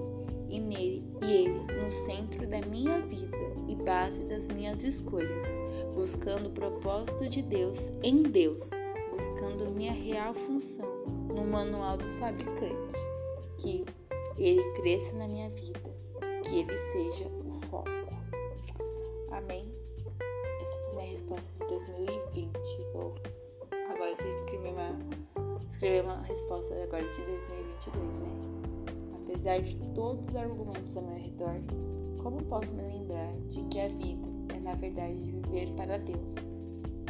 [0.49, 5.60] e nele e ele no centro da minha vida e base das minhas escolhas,
[5.93, 8.71] buscando o propósito de Deus em Deus,
[9.12, 10.89] buscando minha real função
[11.28, 12.97] no manual do fabricante.
[13.60, 13.86] que
[14.38, 15.80] ele cresça na minha vida,
[16.43, 17.89] que ele seja o foco.
[19.32, 19.85] Amém?
[21.25, 22.51] Resposta de 2020.
[22.93, 23.15] Vou
[23.89, 28.27] agora escrever uma, escrever uma resposta agora de 2022, né?
[29.23, 31.55] Apesar de todos os argumentos ao meu redor,
[32.21, 36.35] como posso me lembrar de que a vida é na verdade viver para Deus,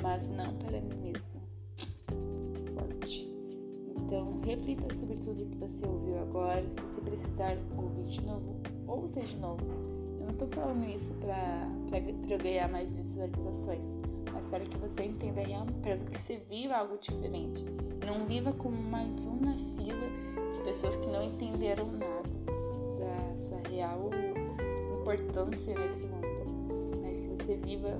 [0.01, 1.41] mas não para mim mesmo?
[2.73, 3.29] Forte.
[3.97, 6.63] Então, reflita sobre tudo que você ouviu agora.
[6.63, 8.55] Se você precisar ouvir de novo,
[8.87, 9.65] ouça de novo.
[10.21, 14.04] Eu não tô falando isso pra, pra eu ganhar mais visualizações,
[14.49, 17.63] para que você entenda realmente, para que você viva algo diferente.
[18.05, 20.07] Não viva como mais uma fila
[20.53, 22.23] de pessoas que não entenderam nada
[22.99, 24.09] da sua real
[25.01, 27.97] importância nesse mundo, mas que você viva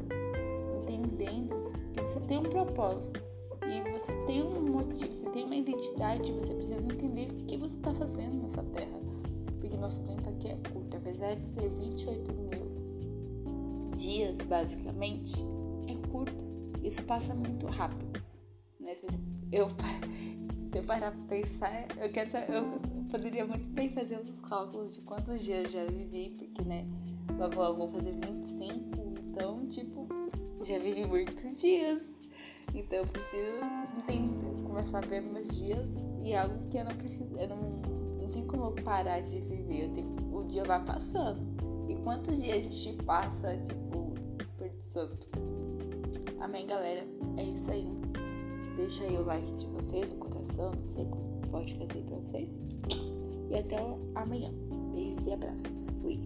[0.81, 3.21] entendendo que você tem um propósito
[3.67, 7.75] e você tem um motivo, você tem uma identidade, você precisa entender o que você
[7.75, 8.99] está fazendo nessa terra.
[9.59, 15.43] Porque nosso tempo aqui é curto, apesar de ser 28 mil dias, basicamente,
[16.83, 18.21] Isso passa muito rápido.
[18.79, 18.95] Né?
[19.51, 19.69] Eu,
[20.71, 25.01] se eu parar pra pensar, eu, quero, eu poderia muito bem fazer os cálculos de
[25.01, 26.85] quantos dias já vivi, porque, né,
[27.37, 30.07] logo logo vou fazer 25, então, tipo,
[30.63, 32.01] já vivi muitos dias.
[32.73, 33.63] Então eu preciso
[33.97, 35.87] entender, começar a ver meus dias
[36.23, 39.89] e é algo que eu não preciso, eu não, não tem como parar de viver,
[39.93, 41.39] tenho, o dia vai passando.
[41.89, 45.44] E quantos dias a gente passa, tipo, desperdiçando?
[46.45, 47.03] Amém, galera?
[47.37, 47.87] É isso aí.
[48.77, 52.49] Deixa aí o like de vocês, o coração, não sei como pode fazer pra vocês.
[53.49, 53.77] E até
[54.13, 54.51] amanhã.
[54.93, 55.89] Beijos e abraços.
[56.03, 56.19] Fui.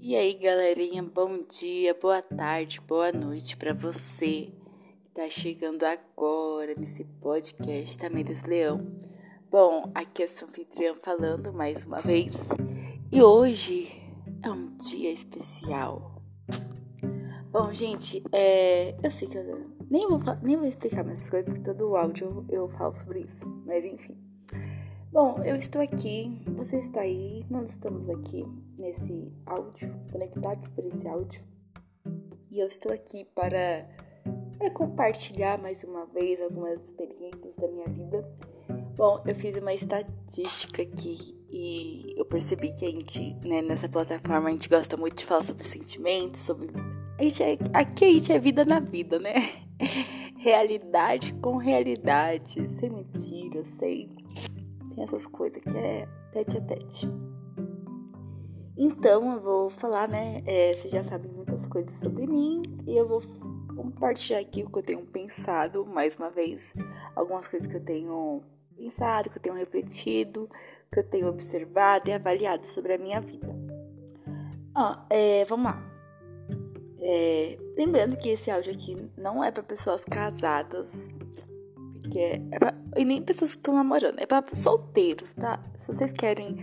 [0.00, 4.52] E aí, galerinha, bom dia, boa tarde, boa noite para você
[5.02, 9.11] que tá chegando agora nesse podcast Tamires Leão.
[9.52, 12.32] Bom, aqui é sua anfitriã falando mais uma vez
[13.12, 13.86] e hoje
[14.42, 16.22] é um dia especial.
[17.50, 21.70] Bom, gente, é, eu sei que eu nem vou, nem vou explicar mais coisas porque
[21.70, 24.16] todo o áudio eu, eu falo sobre isso, mas enfim.
[25.12, 28.46] Bom, eu estou aqui, você está aí, nós estamos aqui
[28.78, 31.44] nesse áudio, conectados por esse áudio.
[32.50, 33.86] E eu estou aqui para,
[34.56, 38.26] para compartilhar mais uma vez algumas experiências da minha vida.
[38.96, 44.48] Bom, eu fiz uma estatística aqui e eu percebi que a gente, né, nessa plataforma,
[44.48, 46.68] a gente gosta muito de falar sobre sentimentos, sobre.
[47.18, 47.58] A gente é...
[47.72, 49.50] Aqui a gente é vida na vida, né?
[50.36, 54.10] Realidade com realidade, sem mentira, sem
[54.94, 57.08] tem essas coisas que é tete a tete.
[58.76, 60.42] Então eu vou falar, né?
[60.46, 63.22] É, você já sabe muitas coisas sobre mim e eu vou
[63.74, 66.74] compartilhar aqui o que eu tenho pensado, mais uma vez,
[67.14, 68.42] algumas coisas que eu tenho
[68.82, 70.50] pensado, que eu tenho refletido,
[70.90, 73.48] que eu tenho observado e avaliado sobre a minha vida.
[74.74, 75.82] Ó, é, vamos lá.
[77.00, 81.08] É, lembrando que esse áudio aqui não é para pessoas casadas,
[82.00, 85.60] porque é pra, e nem pessoas que estão namorando, é para solteiros, tá?
[85.80, 86.56] Se vocês querem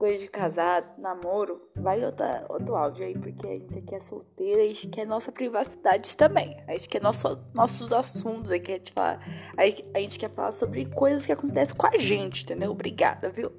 [0.00, 4.62] coisas de casado, namoro, vai outro, outro áudio aí, porque a gente aqui é solteira,
[4.62, 6.56] a gente quer nossa privacidade também.
[6.66, 9.20] A gente quer nosso, nossos assuntos, a gente, falar,
[9.58, 12.70] a gente quer falar sobre coisas que acontecem com a gente, entendeu?
[12.70, 13.52] Obrigada, viu?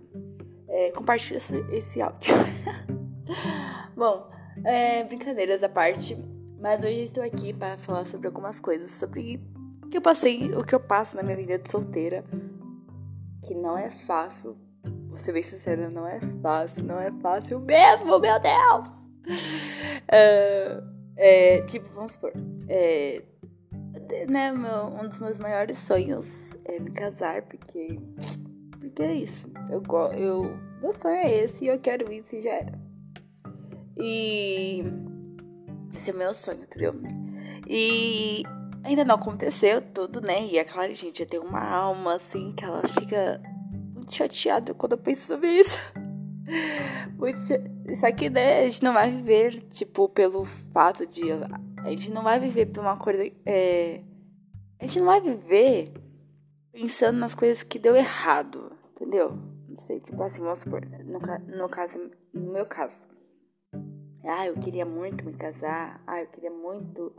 [0.67, 2.33] É, compartilha esse, esse áudio.
[3.95, 4.27] Bom,
[4.65, 6.17] é, brincadeiras à parte,
[6.59, 9.39] mas hoje estou aqui para falar sobre algumas coisas, sobre
[9.91, 12.25] que eu passei, o que eu passo na minha vida de solteira,
[13.45, 14.57] que não é fácil.
[15.11, 18.89] Vou ser bem sincera, não é fácil, não é fácil mesmo, meu Deus!
[20.07, 20.81] Uh,
[21.15, 22.31] é, tipo, vamos supor,
[22.67, 23.21] é,
[24.27, 26.27] né, meu, um dos meus maiores sonhos
[26.65, 27.99] é me casar, porque,
[28.79, 29.51] porque é isso.
[29.69, 29.83] Eu,
[30.17, 32.79] eu, meu sonho é esse e eu quero isso e já era.
[33.97, 34.83] E
[35.95, 36.95] esse é o meu sonho, entendeu?
[37.67, 38.43] E
[38.83, 40.43] Ainda não aconteceu tudo, né?
[40.45, 43.39] E é claro, gente, já tem uma alma assim que ela fica
[44.11, 45.77] muito chateada quando eu penso sobre isso.
[47.17, 48.59] Muito Isso aqui, né?
[48.59, 51.21] A gente não vai viver, tipo, pelo fato de.
[51.77, 53.31] A gente não vai viver por uma coisa.
[53.45, 54.01] É...
[54.79, 55.93] A gente não vai viver
[56.71, 59.37] pensando nas coisas que deu errado, entendeu?
[59.69, 61.19] Não sei, tipo assim, vamos supor, no,
[61.57, 63.07] no caso, no meu caso.
[64.23, 66.01] Ah, eu queria muito me casar.
[66.05, 67.13] Ah, eu queria muito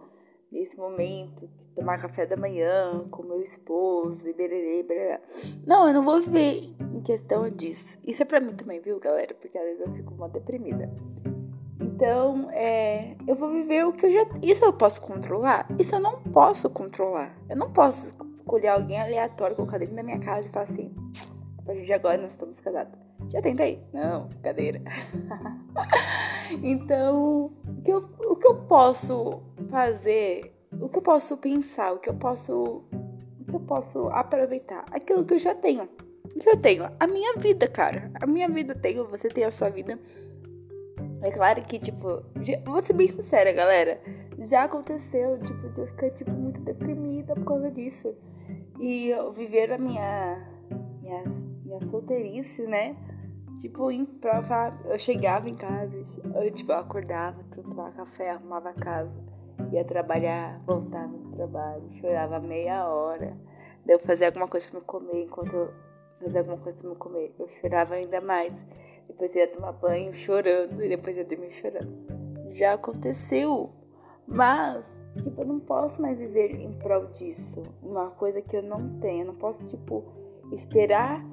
[0.53, 5.19] nesse momento, tomar café da manhã com meu esposo e bererê, bererê.
[5.67, 7.99] Não, eu não vou viver em questão disso.
[8.07, 9.35] Isso é pra mim também, viu, galera?
[9.35, 10.93] Porque às vezes eu fico uma deprimida.
[11.81, 14.27] Então, é, eu vou viver o que eu já.
[14.43, 15.67] Isso eu posso controlar?
[15.79, 17.35] Isso eu não posso controlar.
[17.49, 20.95] Eu não posso escolher alguém aleatório, colocar dentro da minha casa e falar assim:
[21.59, 23.02] a partir de agora nós estamos casados.
[23.33, 23.83] Já tentei?
[23.95, 24.83] Não, brincadeira.
[26.63, 30.53] então, o que, eu, o que eu posso fazer?
[30.79, 31.93] O que eu posso pensar?
[31.93, 32.85] O que eu posso.
[33.41, 34.85] O que eu posso aproveitar?
[34.91, 35.85] Aquilo que eu já tenho.
[35.85, 36.91] O que eu tenho?
[37.01, 38.11] A minha vida, cara.
[38.21, 39.99] A minha vida tenho, você tem a sua vida.
[41.23, 42.23] É claro que, tipo,
[42.67, 43.99] vou ser bem sincera, galera.
[44.41, 48.15] Já aconteceu, tipo, de eu ficar, tipo, muito deprimida por causa disso.
[48.79, 50.47] E eu viver a minha,
[51.01, 51.25] minha,
[51.65, 52.95] minha solteirice, né?
[53.63, 58.75] Tipo, em prova, eu chegava em casa, eu, tipo, eu acordava, tomava café, arrumava a
[58.75, 59.13] casa,
[59.71, 63.39] ia trabalhar, voltava no trabalho, chorava meia hora.
[63.87, 65.73] Daí eu fazia alguma coisa pra me comer, enquanto eu
[66.21, 68.53] fazia alguma coisa pra me comer, eu chorava ainda mais.
[69.07, 72.55] Depois ia tomar banho chorando e depois ia dormir chorando.
[72.55, 73.71] Já aconteceu,
[74.27, 74.85] mas,
[75.23, 77.63] tipo, eu não posso mais viver em prol disso.
[77.81, 80.03] Uma coisa que eu não tenho, eu não posso, tipo,
[80.51, 81.25] esperar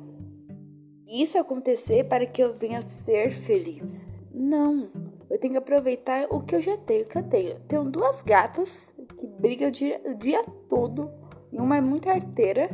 [1.10, 4.24] isso acontecer para que eu venha ser feliz.
[4.32, 4.92] Não.
[5.30, 7.60] Eu tenho que aproveitar o que eu já tenho, que eu tenho.
[7.68, 11.12] Tenho duas gatas que brigam o dia, o dia todo.
[11.52, 12.70] E uma é muito arteira.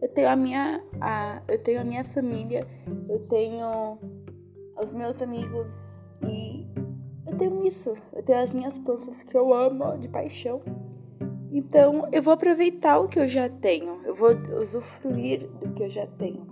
[0.00, 0.82] Eu tenho a minha.
[1.00, 2.66] A, eu tenho a minha família.
[3.08, 3.98] Eu tenho
[4.82, 6.10] os meus amigos.
[6.26, 6.66] E
[7.26, 7.94] eu tenho isso.
[8.12, 10.62] Eu tenho as minhas plantas que eu amo de paixão.
[11.52, 14.00] Então eu vou aproveitar o que eu já tenho.
[14.04, 16.51] Eu vou usufruir do que eu já tenho.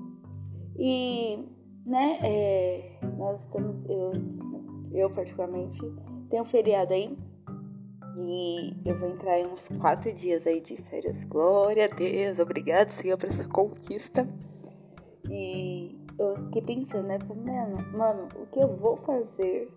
[0.82, 1.36] E,
[1.84, 4.12] né, é, nós estamos, eu,
[4.92, 5.78] eu particularmente,
[6.30, 7.18] tenho feriado aí
[8.16, 11.22] e eu vou entrar em uns quatro dias aí de férias.
[11.24, 14.26] Glória a Deus, obrigado, Senhor, por essa conquista.
[15.28, 19.70] E eu fiquei pensando, né, mano, mano, o que eu vou fazer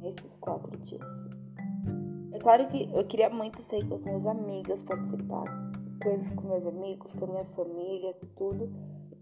[0.00, 1.02] nesses quatro dias?
[2.32, 5.44] É claro que eu queria muito sair com as minhas amigas, participar
[6.00, 8.70] coisas com meus amigos, com a minha família, tudo.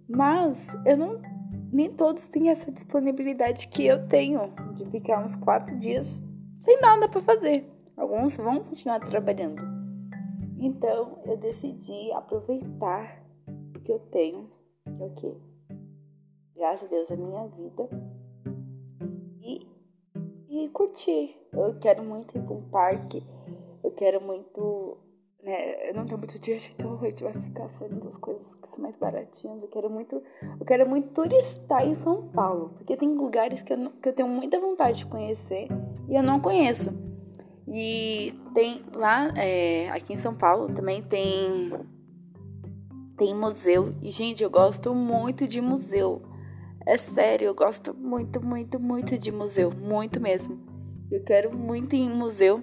[0.09, 1.21] Mas eu não.
[1.73, 6.23] Nem todos têm essa disponibilidade que eu tenho de ficar uns quatro dias
[6.61, 7.69] sem nada para fazer.
[7.97, 9.61] Alguns vão continuar trabalhando.
[10.59, 13.23] Então eu decidi aproveitar
[13.77, 14.51] o que eu tenho,
[14.85, 15.35] que é o quê?
[16.57, 17.89] Graças a Deus a minha vida.
[19.43, 19.67] E,
[20.49, 21.37] e curtir.
[21.53, 23.23] Eu quero muito ir para um parque.
[23.83, 24.97] Eu quero muito
[25.45, 28.69] né, eu não tenho muito dinheiro, então a gente vai ficar fazendo as coisas que
[28.69, 29.63] são mais baratinhas.
[29.63, 30.23] Eu quero muito,
[30.59, 34.13] eu quero muito turistar em São Paulo, porque tem lugares que eu, não, que eu
[34.15, 35.69] tenho muita vontade de conhecer
[36.09, 36.99] e eu não conheço.
[37.67, 41.73] E tem lá, é, aqui em São Paulo também tem
[43.17, 46.23] tem museu e gente, eu gosto muito de museu.
[46.87, 50.59] É sério, eu gosto muito, muito, muito de museu, muito mesmo.
[51.11, 52.61] Eu quero muito ir em museu.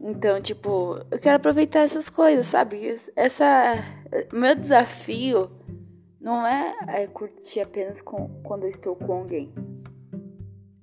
[0.00, 2.96] Então, tipo, eu quero aproveitar essas coisas, sabe?
[3.14, 3.74] Essa.
[4.32, 5.50] Meu desafio
[6.18, 9.52] não é, é curtir apenas com, quando eu estou com alguém.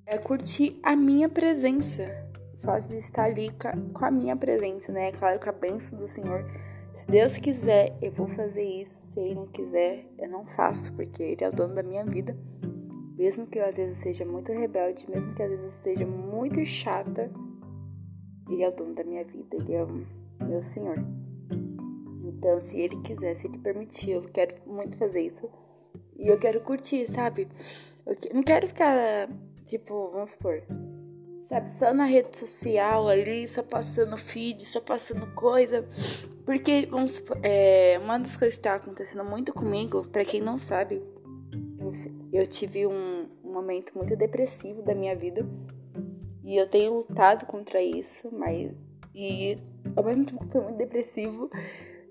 [0.05, 2.25] É curtir a minha presença.
[2.53, 3.49] O fato de estar ali
[3.93, 5.11] com a minha presença, né?
[5.11, 6.45] Claro que a bênção do Senhor.
[6.93, 9.13] Se Deus quiser, eu vou fazer isso.
[9.13, 12.37] Se Ele não quiser, eu não faço, porque Ele é o dono da minha vida.
[13.17, 17.31] Mesmo que eu às vezes seja muito rebelde, mesmo que às vezes seja muito chata
[18.49, 20.05] ele é o dono da minha vida, ele é o
[20.45, 20.97] meu senhor.
[22.23, 25.49] Então, se ele quiser, se ele permitir, eu quero muito fazer isso.
[26.17, 27.47] E eu quero curtir, sabe?
[28.05, 29.29] Eu não quero ficar,
[29.65, 30.63] tipo, vamos supor,
[31.47, 35.87] sabe, só na rede social ali, só passando feed, só passando coisa.
[36.45, 41.01] Porque, vamos é, uma das coisas que tá acontecendo muito comigo, para quem não sabe,
[41.79, 41.93] eu,
[42.31, 45.45] eu tive um, um momento muito depressivo da minha vida.
[46.47, 48.71] E eu tenho lutado contra isso, mas.
[49.13, 49.57] E
[49.93, 51.49] ao mesmo tempo foi muito depressivo,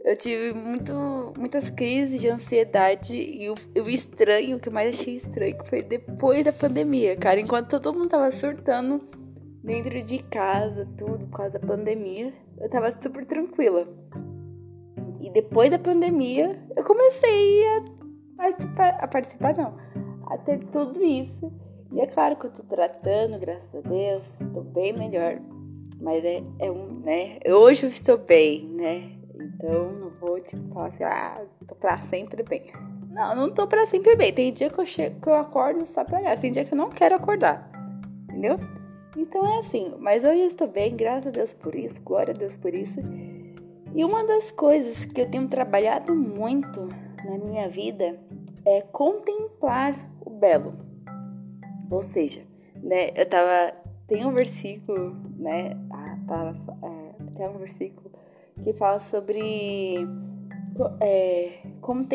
[0.05, 3.16] eu tive muito, muitas crises de ansiedade.
[3.16, 7.41] E o, o estranho, o que eu mais achei estranho, foi depois da pandemia, cara.
[7.41, 9.01] Enquanto todo mundo tava surtando
[9.64, 13.84] dentro de casa, tudo, por causa da pandemia, eu tava super tranquila.
[15.18, 17.84] E depois da pandemia, eu comecei a
[18.37, 19.78] participar, a participar não,
[20.26, 21.51] a ter tudo isso.
[21.93, 25.39] E é claro que eu tô tratando, graças a Deus, tô bem melhor.
[26.01, 27.39] Mas é, é um, né?
[27.47, 29.12] Hoje eu estou bem, né?
[29.34, 32.72] Então não vou tipo falar assim, ah, tô pra sempre bem.
[33.11, 34.32] Não, não tô pra sempre bem.
[34.32, 36.39] Tem dia que eu chego, que eu acordo só pra olhar.
[36.39, 37.70] Tem dia que eu não quero acordar.
[38.24, 38.59] Entendeu?
[39.16, 42.37] Então é assim, mas hoje eu estou bem, graças a Deus por isso, glória a
[42.37, 43.01] Deus por isso.
[43.95, 46.87] E uma das coisas que eu tenho trabalhado muito
[47.24, 48.20] na minha vida
[48.66, 50.74] é contemplar o belo.
[51.91, 52.43] Ou seja,
[52.82, 53.74] né, eu tava
[54.07, 55.76] tem um versículo, né?
[55.91, 58.11] A palavra, é, tem um versículo
[58.62, 60.07] que fala sobre
[61.01, 62.07] é, como,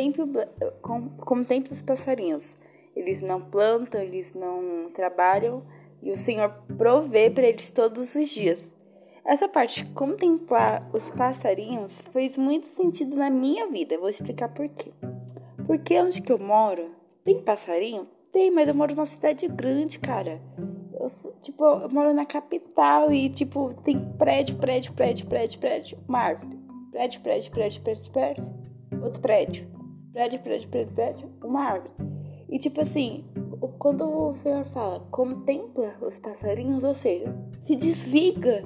[1.18, 2.56] como tempo os passarinhos.
[2.96, 5.64] Eles não plantam, eles não trabalham
[6.02, 8.74] e o Senhor provê para eles todos os dias.
[9.24, 13.94] Essa parte de contemplar os passarinhos fez muito sentido na minha vida.
[13.94, 14.92] Eu vou explicar por quê.
[15.68, 16.90] Porque onde que eu moro,
[17.24, 18.08] tem passarinho?
[18.32, 20.42] Tem, mas eu moro numa cidade grande, cara.
[20.94, 21.08] Eu,
[21.42, 26.58] tipo, eu moro na capital e, tipo, tem prédio, prédio, prédio, prédio, prédio, uma árvore.
[26.92, 28.48] Prédio, prédio, prédio, prédio, prédio,
[29.04, 29.68] outro prédio.
[30.14, 31.92] Prédio, prédio, prédio, prédio, uma árvore.
[32.50, 33.26] E, tipo assim,
[33.80, 38.64] quando o Senhor fala, contempla os passarinhos, ou seja, se desliga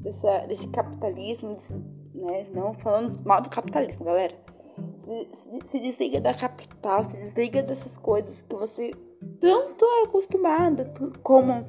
[0.00, 1.74] dessa, desse capitalismo, desse,
[2.14, 2.46] né?
[2.52, 4.34] Não falando mal do capitalismo, galera.
[5.70, 8.90] Se, desliga da capital, se desliga dessas coisas que você
[9.40, 10.92] tanto é acostumada,
[11.22, 11.64] como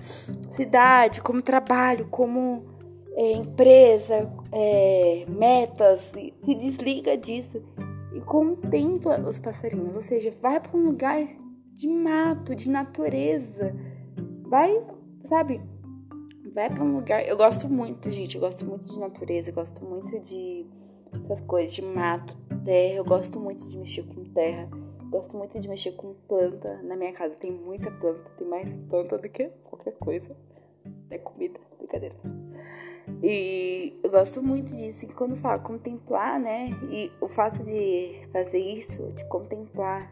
[0.51, 2.63] cidade, como trabalho, como
[3.13, 7.61] é, empresa, é, metas, se, se desliga disso
[8.13, 11.27] e contempla os passarinhos, ou seja, vai para um lugar
[11.73, 13.75] de mato, de natureza,
[14.47, 14.81] vai,
[15.25, 15.61] sabe,
[16.53, 17.27] vai para um lugar.
[17.27, 18.35] Eu gosto muito, gente.
[18.35, 20.65] Eu gosto muito de natureza, eu gosto muito de
[21.19, 22.95] essas coisas, de mato, terra.
[22.95, 24.69] Eu gosto muito de mexer com terra.
[25.09, 26.81] Gosto muito de mexer com planta.
[26.83, 30.35] Na minha casa tem muita planta, tem mais planta do que qualquer coisa.
[31.09, 32.15] É comida, brincadeira.
[33.23, 35.05] E eu gosto muito disso.
[35.05, 36.69] E quando falo contemplar, né?
[36.91, 40.11] E o fato de fazer isso, de contemplar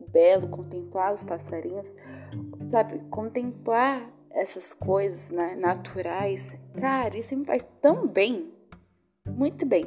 [0.00, 1.94] o belo, contemplar os passarinhos,
[2.70, 2.98] sabe?
[3.10, 8.52] Contemplar essas coisas né, naturais, cara, isso me faz tão bem,
[9.26, 9.86] muito bem.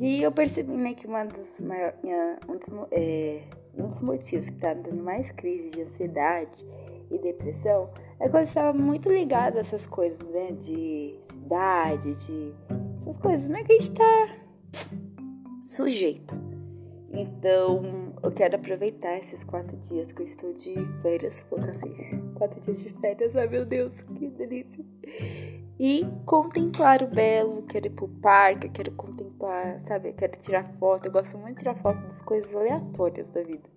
[0.00, 3.42] E eu percebi né, que uma dos maior, minha, um, dos, é,
[3.76, 6.64] um dos motivos que tá me dando mais crise de ansiedade
[7.10, 7.90] e depressão
[8.20, 10.52] é que eu estava muito ligada a essas coisas, né?
[10.62, 12.54] De cidade, de
[13.02, 13.62] essas coisas, né?
[13.64, 14.36] Que a gente tá
[15.64, 16.34] sujeito.
[17.10, 21.94] Então, eu quero aproveitar esses quatro dias que eu estou de férias, vou assim,
[22.34, 24.84] quatro dias de férias, ai meu Deus, que delícia.
[25.78, 31.12] E contemplar o belo, quero ir pro parque, quero contemplar, sabe, quero tirar foto, eu
[31.12, 33.68] gosto muito de tirar foto das coisas aleatórias da vida.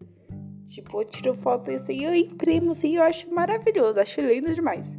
[0.67, 4.97] Tipo, eu tiro foto assim, eu imprimo assim, eu acho maravilhoso, acho lindo demais.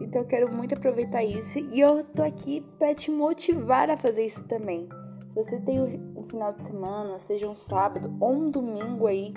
[0.00, 4.24] Então eu quero muito aproveitar isso e eu tô aqui para te motivar a fazer
[4.24, 4.88] isso também.
[5.28, 9.34] Se você tem um final de semana, seja um sábado ou um domingo aí,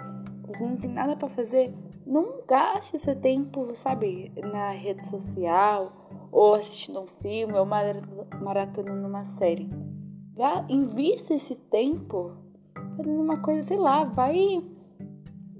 [0.48, 1.74] você não tem nada para fazer,
[2.06, 6.05] não gaste seu tempo, sabe, na rede social
[6.36, 9.70] ou assistindo um filme ou maratonando uma série.
[10.68, 12.34] Invista esse tempo
[12.98, 14.62] fazendo uma coisa, sei lá, vai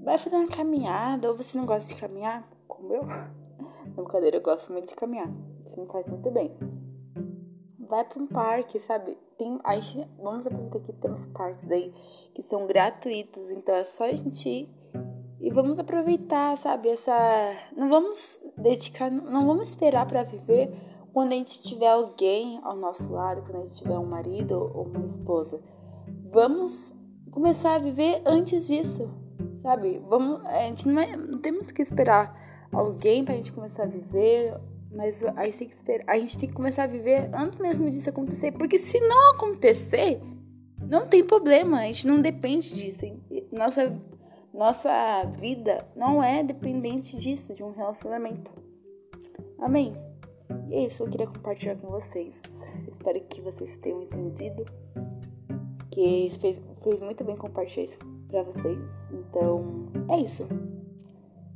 [0.02, 3.02] vai fazer uma caminhada, ou você não gosta de caminhar, como eu.
[3.96, 5.28] Na brincadeira, eu gosto muito de caminhar.
[5.66, 6.54] Isso me faz muito bem
[7.88, 9.16] vai para um parque, sabe?
[9.38, 11.92] Tem, a gente, vamos aproveitar que temos parques aí
[12.34, 14.68] que são gratuitos, então é só a gente ir
[15.40, 16.88] e vamos aproveitar, sabe?
[16.88, 17.12] Essa,
[17.76, 20.72] não vamos dedicar, não vamos esperar para viver
[21.12, 24.86] quando a gente tiver alguém ao nosso lado, quando a gente tiver um marido ou
[24.86, 25.60] uma esposa.
[26.30, 26.94] Vamos
[27.30, 29.08] começar a viver antes disso,
[29.62, 30.02] sabe?
[30.08, 33.86] Vamos, a gente não, é, não temos que esperar alguém para a gente começar a
[33.86, 34.54] viver
[34.96, 37.90] mas a gente, tem que esperar, a gente tem que começar a viver antes mesmo
[37.90, 38.52] disso acontecer.
[38.52, 40.22] Porque se não acontecer,
[40.80, 41.80] não tem problema.
[41.80, 43.04] A gente não depende disso.
[43.52, 43.94] Nossa,
[44.56, 48.50] nossa vida não é dependente disso, de um relacionamento.
[49.58, 49.94] Amém?
[50.68, 52.40] E é isso, eu queria compartilhar com vocês.
[52.90, 54.64] Espero que vocês tenham entendido.
[55.90, 57.98] Que fez, fez muito bem compartilhar isso
[58.28, 58.78] pra vocês.
[59.12, 60.46] Então, é isso.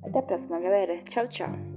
[0.03, 0.99] Até a próxima, galera.
[0.99, 1.70] Tchau, tchau.